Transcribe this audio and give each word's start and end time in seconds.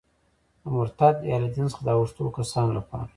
د 0.61 0.63
مرتد 0.75 1.15
یا 1.29 1.37
له 1.43 1.49
دین 1.55 1.67
څخه 1.71 1.81
د 1.85 1.89
اوښتو 1.97 2.33
کسانو 2.37 2.71
لپاره. 2.79 3.09